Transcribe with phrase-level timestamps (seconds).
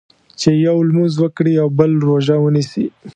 [0.39, 2.85] چې یو لمونځ وکړي او بل روژه ونیسي.